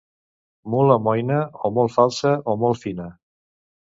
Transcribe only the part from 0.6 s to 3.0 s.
Mula moïna, o molt falsa o molt